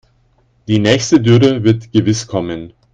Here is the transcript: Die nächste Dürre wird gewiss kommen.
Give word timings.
Die 0.67 0.79
nächste 0.79 1.19
Dürre 1.21 1.63
wird 1.63 1.91
gewiss 1.91 2.25
kommen. 2.25 2.73